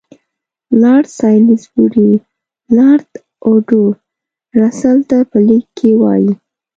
[0.81, 2.11] لارډ سالیزبوري
[2.77, 3.09] لارډ
[3.47, 3.83] اوډو
[4.61, 6.31] رسل ته په لیک کې وایي.